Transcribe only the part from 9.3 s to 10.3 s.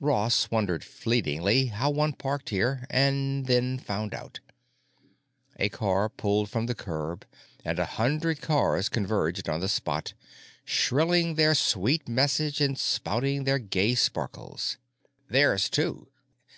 on the spot,